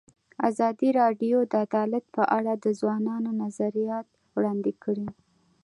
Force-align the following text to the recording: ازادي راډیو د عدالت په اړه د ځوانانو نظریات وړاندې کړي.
ازادي 0.49 0.89
راډیو 0.99 1.37
د 1.51 1.53
عدالت 1.65 2.05
په 2.15 2.23
اړه 2.37 2.53
د 2.57 2.65
ځوانانو 2.79 3.29
نظریات 3.43 4.07
وړاندې 4.35 4.71
کړي. 4.83 5.07